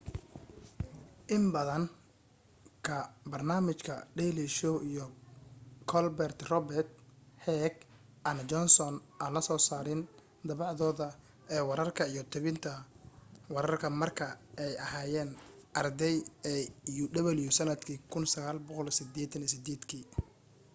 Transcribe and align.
in 1.35 1.43
badan 1.55 1.83
ka 2.87 2.97
barnaamijka 3.31 3.95
daily 4.17 4.47
show 4.59 4.75
iyo 4.91 5.05
colber 5.91 6.31
report 6.49 6.87
heck 7.45 7.75
and 8.29 8.39
johnson 8.51 8.93
aan 9.23 9.33
la 9.35 9.41
soo 9.47 9.59
saarin 9.69 10.01
dabacdooda 10.47 11.07
ee 11.55 11.63
wararka 11.69 12.03
iyo 12.11 12.23
tabinta 12.33 12.71
wararka 13.55 13.87
marka 14.01 14.25
ay 14.63 14.73
aheyeen 14.85 15.29
arday 15.79 16.15
ee 16.51 16.59
uw 17.43 17.51
sanadka 17.57 17.93
1988 18.67 19.99